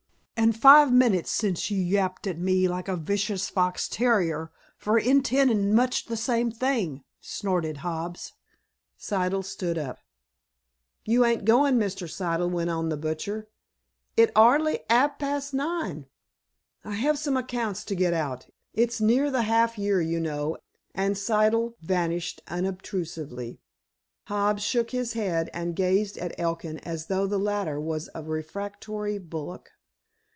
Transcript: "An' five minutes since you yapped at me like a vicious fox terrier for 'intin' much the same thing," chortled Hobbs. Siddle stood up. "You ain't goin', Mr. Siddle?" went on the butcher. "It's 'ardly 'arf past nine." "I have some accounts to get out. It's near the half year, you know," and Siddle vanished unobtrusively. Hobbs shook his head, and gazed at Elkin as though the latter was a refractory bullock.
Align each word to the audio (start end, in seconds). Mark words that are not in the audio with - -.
"An' 0.37 0.53
five 0.53 0.91
minutes 0.91 1.29
since 1.31 1.69
you 1.69 1.77
yapped 1.77 2.25
at 2.25 2.39
me 2.39 2.67
like 2.67 2.87
a 2.87 2.97
vicious 2.97 3.47
fox 3.47 3.87
terrier 3.87 4.51
for 4.75 4.97
'intin' 4.97 5.71
much 5.75 6.05
the 6.07 6.17
same 6.17 6.49
thing," 6.49 7.03
chortled 7.21 7.77
Hobbs. 7.77 8.33
Siddle 8.99 9.45
stood 9.45 9.77
up. 9.77 9.99
"You 11.05 11.23
ain't 11.25 11.45
goin', 11.45 11.77
Mr. 11.77 12.09
Siddle?" 12.09 12.49
went 12.49 12.71
on 12.71 12.89
the 12.89 12.97
butcher. 12.97 13.49
"It's 14.17 14.31
'ardly 14.35 14.79
'arf 14.89 15.19
past 15.19 15.53
nine." 15.53 16.07
"I 16.83 16.93
have 16.95 17.19
some 17.19 17.37
accounts 17.37 17.85
to 17.85 17.93
get 17.93 18.13
out. 18.13 18.47
It's 18.73 18.99
near 18.99 19.29
the 19.29 19.43
half 19.43 19.77
year, 19.77 20.01
you 20.01 20.19
know," 20.19 20.57
and 20.95 21.15
Siddle 21.15 21.75
vanished 21.81 22.41
unobtrusively. 22.47 23.61
Hobbs 24.23 24.63
shook 24.63 24.89
his 24.89 25.13
head, 25.13 25.51
and 25.53 25.75
gazed 25.75 26.17
at 26.17 26.33
Elkin 26.39 26.79
as 26.79 27.05
though 27.05 27.27
the 27.27 27.37
latter 27.37 27.79
was 27.79 28.09
a 28.15 28.23
refractory 28.23 29.19
bullock. 29.19 29.69